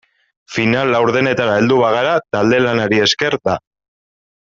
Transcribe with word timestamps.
Final 0.53 0.93
laurdenetara 0.95 1.57
heldu 1.59 1.77
bagara 1.83 2.15
talde-lanari 2.37 3.03
esker 3.09 3.37
da. 3.51 3.59